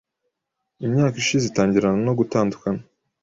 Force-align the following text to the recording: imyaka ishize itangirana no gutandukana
imyaka 0.85 1.15
ishize 1.23 1.45
itangirana 1.47 1.99
no 2.07 2.13
gutandukana 2.19 2.81